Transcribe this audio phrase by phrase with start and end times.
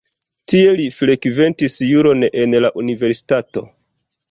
[0.53, 3.67] Tie li frekventis juron en la universitato.